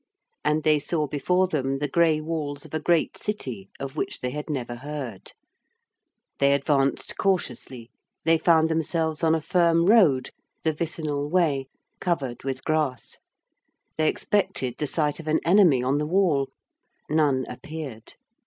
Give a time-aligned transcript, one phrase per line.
[0.43, 4.31] And they saw before them the gray walls of a great city of which they
[4.31, 5.33] had never heard.
[6.39, 7.91] They advanced cautiously:
[8.25, 10.31] they found themselves on a firm road,
[10.63, 11.67] the Vicinal Way,
[11.99, 13.19] covered with grass:
[13.95, 16.49] they expected the sight of an enemy on the wall:
[17.07, 18.15] none appeared.